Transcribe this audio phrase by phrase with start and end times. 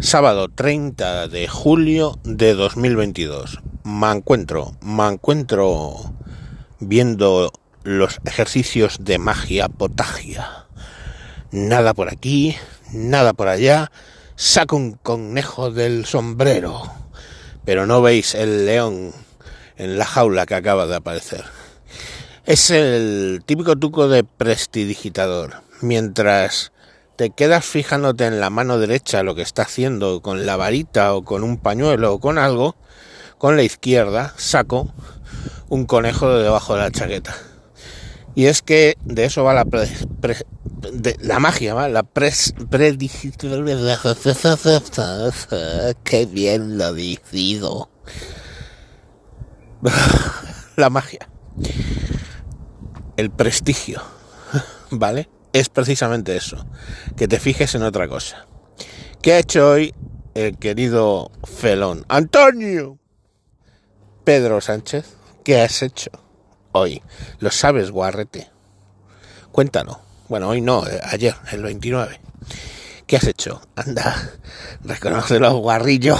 [0.00, 3.58] Sábado 30 de julio de 2022.
[3.82, 6.14] Me encuentro, me encuentro
[6.78, 7.52] viendo
[7.82, 10.66] los ejercicios de magia potagia.
[11.50, 12.56] Nada por aquí,
[12.92, 13.90] nada por allá.
[14.36, 16.80] Saco un conejo del sombrero.
[17.64, 19.12] Pero no veis el león
[19.76, 21.44] en la jaula que acaba de aparecer.
[22.46, 25.62] Es el típico truco de prestidigitador.
[25.80, 26.70] Mientras
[27.18, 31.24] te quedas fijándote en la mano derecha lo que está haciendo con la varita o
[31.24, 32.76] con un pañuelo o con algo,
[33.38, 34.94] con la izquierda saco
[35.68, 37.34] un conejo de debajo de la chaqueta.
[38.36, 41.88] Y es que de eso va la, de, la magia, ¿va?
[41.88, 42.54] La pres,
[46.04, 47.90] Qué bien lo decido.
[50.76, 51.28] la magia.
[53.16, 54.02] El prestigio.
[54.92, 55.28] ¿Vale?
[55.52, 56.66] Es precisamente eso,
[57.16, 58.46] que te fijes en otra cosa.
[59.22, 59.94] ¿Qué ha hecho hoy
[60.34, 62.04] el querido felón?
[62.08, 62.98] Antonio.
[64.24, 66.10] Pedro Sánchez, ¿qué has hecho
[66.72, 67.02] hoy?
[67.40, 68.50] ¿Lo sabes, guarrete?
[69.52, 70.00] Cuéntalo.
[70.28, 72.20] Bueno, hoy no, eh, ayer, el 29.
[73.06, 73.62] ¿Qué has hecho?
[73.74, 74.14] Anda,
[74.84, 76.16] reconócelo, guarrillo.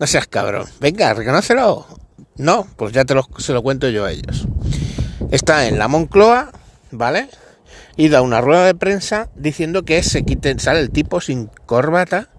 [0.00, 0.66] No seas cabrón.
[0.80, 1.86] Venga, reconócelo.
[2.36, 4.46] No, pues ya te lo, se lo cuento yo a ellos.
[5.30, 6.50] Está en la Moncloa,
[6.90, 7.28] ¿vale?
[8.00, 12.30] Y da una rueda de prensa diciendo que se quite, sale el tipo sin corbata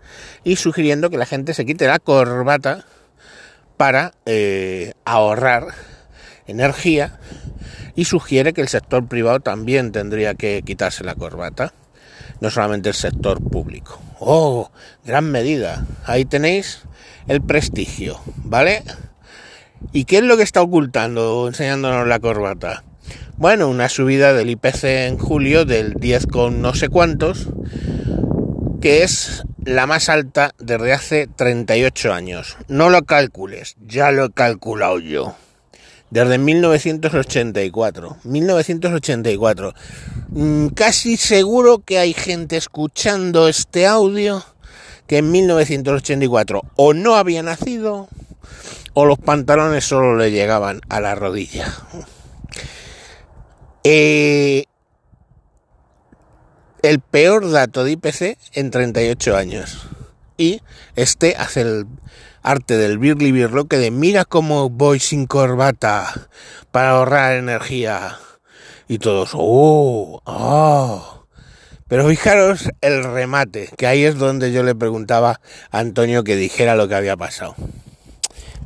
[0.43, 2.83] y sugiriendo que la gente se quite la corbata
[3.77, 5.67] para eh, ahorrar
[6.47, 7.19] energía
[7.95, 11.75] y sugiere que el sector privado también tendría que quitarse la corbata,
[12.39, 14.01] no solamente el sector público.
[14.19, 14.71] ¡Oh!
[15.05, 15.85] Gran medida.
[16.05, 16.81] Ahí tenéis
[17.27, 18.81] el prestigio, ¿vale?
[19.91, 22.83] ¿Y qué es lo que está ocultando enseñándonos la corbata?
[23.37, 27.47] Bueno, una subida del IPC en julio del 10 con no sé cuántos,
[28.81, 32.57] que es la más alta desde hace 38 años.
[32.67, 35.35] No lo calcules, ya lo he calculado yo.
[36.09, 38.17] Desde 1984.
[38.23, 39.73] 1984.
[40.29, 44.43] Mm, casi seguro que hay gente escuchando este audio
[45.07, 48.07] que en 1984 o no había nacido
[48.93, 51.73] o los pantalones solo le llegaban a la rodilla.
[53.83, 54.65] Eh,
[56.83, 59.87] el peor dato de IPC en 38 años.
[60.37, 60.61] Y
[60.95, 61.87] este hace el
[62.43, 66.29] arte del birli birloque de mira cómo voy sin corbata
[66.71, 68.17] para ahorrar energía.
[68.87, 71.25] Y todos, oh, oh.
[71.87, 76.75] Pero fijaros el remate, que ahí es donde yo le preguntaba a Antonio que dijera
[76.75, 77.55] lo que había pasado.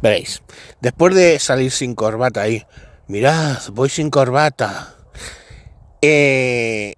[0.02, 0.42] Veréis,
[0.82, 2.66] después de salir sin corbata ahí,
[3.08, 4.95] mirad, voy sin corbata
[6.08, 6.96] eh,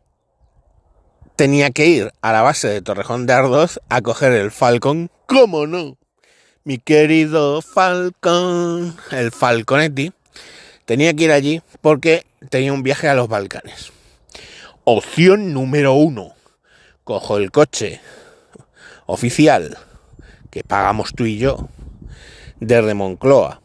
[1.35, 5.09] tenía que ir a la base de Torrejón de Ardoz a coger el Falcon.
[5.27, 5.97] ¿Cómo no?
[6.63, 10.11] Mi querido Falcon, el Falconetti,
[10.85, 13.91] tenía que ir allí porque tenía un viaje a los Balcanes.
[14.83, 16.33] Opción número uno.
[17.03, 18.01] Cojo el coche
[19.05, 19.77] oficial
[20.49, 21.69] que pagamos tú y yo
[22.59, 23.61] desde Moncloa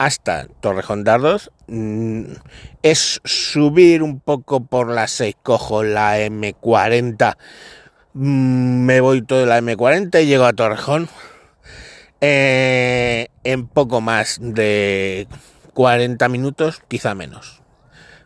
[0.00, 2.22] hasta Torrejón Dardos mm,
[2.82, 7.36] es subir un poco por la 6, cojo la M40,
[8.14, 11.10] mm, me voy todo la M40 y llego a Torrejón
[12.22, 15.28] eh, en poco más de
[15.74, 17.60] 40 minutos, quizá menos,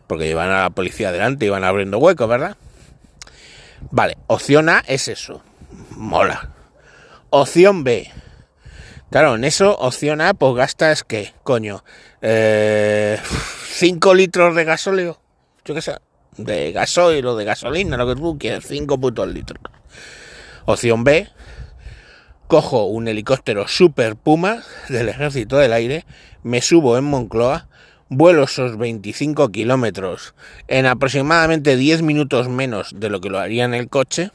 [0.07, 2.55] porque llevan a la policía adelante y van abriendo huecos, ¿verdad?
[3.91, 5.43] Vale, opción A es eso,
[5.89, 6.51] mola.
[7.31, 8.09] Opción B,
[9.09, 11.33] Claro, en eso, opción A, pues gastas, ¿qué?
[11.43, 11.83] Coño,
[12.21, 13.17] eh,
[13.69, 15.19] 5 litros de gasóleo,
[15.63, 15.97] yo qué sé,
[16.37, 19.61] de gasoil o de gasolina, lo que tú quieras, 5 putos litros.
[20.65, 21.29] Opción B,
[22.47, 26.05] cojo un helicóptero Super Puma del Ejército del Aire,
[26.43, 27.67] me subo en Moncloa,
[28.09, 30.33] vuelo esos 25 kilómetros
[30.67, 34.31] en aproximadamente 10 minutos menos de lo que lo haría en el coche,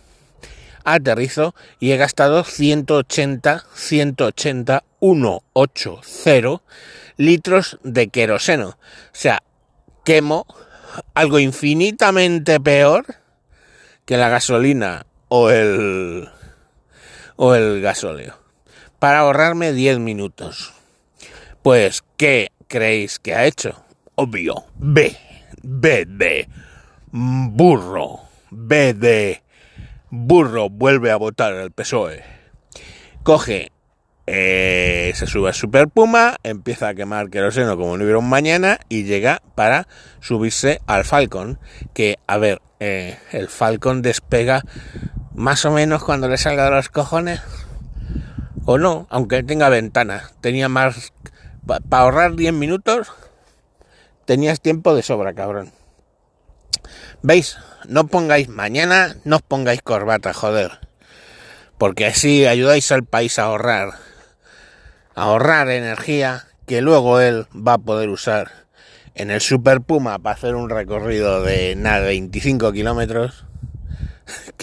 [0.85, 6.63] aterrizo y he gastado 180, 180, 180
[7.17, 8.69] litros de queroseno.
[8.69, 8.77] O
[9.13, 9.43] sea,
[10.05, 10.47] quemo
[11.15, 13.07] algo infinitamente peor
[14.05, 16.29] que la gasolina o el
[17.37, 18.39] o el gasóleo
[18.99, 20.75] para ahorrarme 10 minutos.
[21.63, 23.85] Pues, ¿qué creéis que ha hecho?
[24.15, 25.17] Obvio, B,
[25.63, 26.49] B de
[27.11, 29.43] burro, B de
[30.11, 32.25] Burro vuelve a votar al PSOE.
[33.23, 33.71] Coge,
[34.27, 38.81] eh, se sube a Super Puma, empieza a quemar queroseno como no hubiera un mañana
[38.89, 39.87] y llega para
[40.21, 41.59] subirse al Falcon.
[41.95, 44.65] Que, a ver, eh, el Falcon despega
[45.35, 47.41] más o menos cuando le salga de los cojones,
[48.65, 51.13] o no, aunque tenga ventana, tenía más,
[51.67, 53.13] para ahorrar 10 minutos,
[54.25, 55.73] tenías tiempo de sobra, cabrón.
[57.23, 57.59] ¿Veis?
[57.87, 60.81] No pongáis mañana, no os pongáis corbata, joder.
[61.77, 63.91] Porque así ayudáis al país a ahorrar.
[65.15, 68.51] A ahorrar energía que luego él va a poder usar
[69.15, 73.45] en el Super Puma para hacer un recorrido de nada, 25 kilómetros.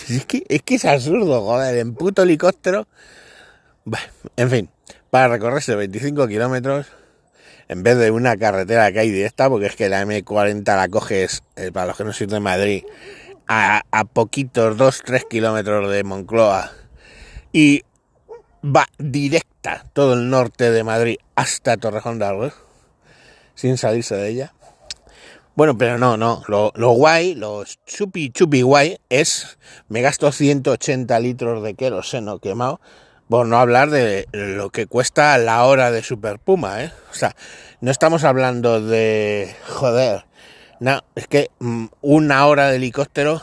[0.08, 2.88] Es que, es que es absurdo, joder, en puto helicóptero.
[4.38, 4.70] en fin,
[5.10, 6.88] para recorrerse 25 kilómetros
[7.70, 11.44] en vez de una carretera que hay directa, porque es que la M40 la coges,
[11.56, 12.84] eh, para los que no son de Madrid,
[13.48, 16.72] a, a poquitos 2-3 kilómetros de Moncloa
[17.52, 17.84] y
[18.64, 22.54] va directa todo el norte de Madrid hasta Torrejón de Argos,
[23.56, 24.54] sin salirse de ella.
[25.56, 29.58] Bueno, pero no, no, lo, lo guay, lo chupi chupi guay es,
[29.90, 32.80] me gasto 180 litros de queroseno quemado
[33.30, 36.92] por no hablar de lo que cuesta la hora de Super Puma, ¿eh?
[37.12, 37.36] O sea,
[37.82, 39.56] no estamos hablando de...
[39.68, 40.26] Joder.
[40.80, 43.42] No, es que mm, una hora de helicóptero,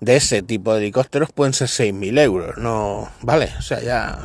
[0.00, 3.10] de ese tipo de helicópteros, pueden ser 6.000 euros, ¿no?
[3.22, 4.18] Vale, o sea, ya...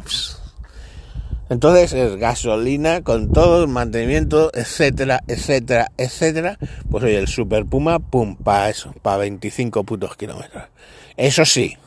[1.50, 6.58] Entonces es gasolina con todo mantenimiento, etcétera, etcétera, etcétera.
[6.90, 10.64] Pues oye, el Super Puma, pum, para eso, para 25 putos kilómetros.
[11.18, 11.78] Eso sí,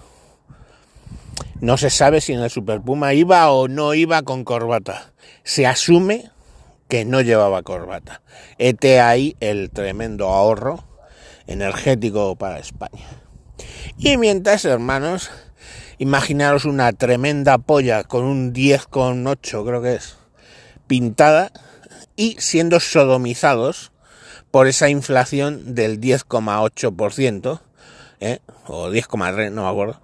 [1.61, 5.13] no se sabe si en el Super Puma iba o no iba con corbata.
[5.43, 6.31] Se asume
[6.89, 8.23] que no llevaba corbata.
[8.59, 10.85] Este ahí el tremendo ahorro
[11.47, 13.07] energético para España.
[13.99, 15.31] Y mientras, hermanos,
[15.99, 20.17] imaginaros una tremenda polla con un 10,8 creo que es,
[20.87, 21.53] pintada
[22.17, 23.93] y siendo sodomizados
[24.51, 27.61] por esa inflación del 10,8%,
[28.21, 28.39] ¿eh?
[28.67, 30.01] o 10,3, no me acuerdo,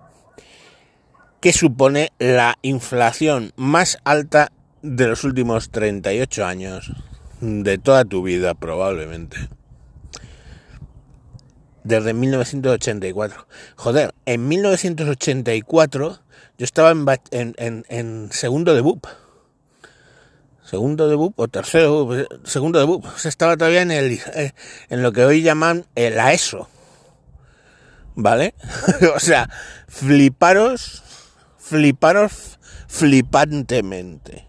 [1.42, 6.92] que supone la inflación más alta de los últimos 38 años,
[7.40, 9.36] de toda tu vida probablemente.
[11.82, 13.48] Desde 1984.
[13.74, 16.20] Joder, en 1984
[16.58, 16.92] yo estaba
[17.32, 19.04] en, en, segundo de BUP.
[20.62, 22.08] Segundo de BUP o tercero,
[22.44, 23.04] segundo de BUP.
[23.04, 24.52] O sea, estaba todavía en, el, eh,
[24.90, 26.68] en lo que hoy llaman el AESO.
[28.14, 28.54] ¿Vale?
[29.16, 29.50] o sea,
[29.88, 31.02] fliparos
[31.72, 34.46] fliparos flipantemente.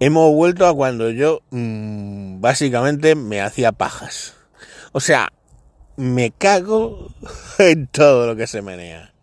[0.00, 4.34] Hemos vuelto a cuando yo mm, básicamente me hacía pajas.
[4.90, 5.32] O sea,
[5.94, 7.12] me cago
[7.58, 9.14] en todo lo que se menea.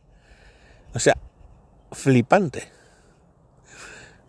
[0.93, 1.17] O sea,
[1.91, 2.71] flipante.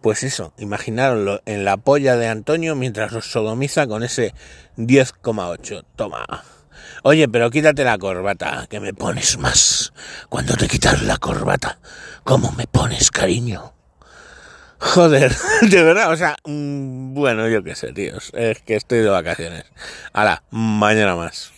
[0.00, 4.34] Pues eso, imaginarlo en la polla de Antonio mientras los sodomiza con ese
[4.76, 5.84] 10,8.
[5.94, 6.26] Toma.
[7.06, 9.92] Oye, pero quítate la corbata, que me pones más.
[10.30, 11.78] Cuando te quitas la corbata,
[12.24, 13.74] ¿cómo me pones, cariño?
[14.78, 15.30] Joder,
[15.60, 18.30] de verdad, o sea, mm, bueno, yo qué sé, tíos.
[18.32, 19.66] Es que estoy de vacaciones.
[20.14, 21.53] Hala, mañana más.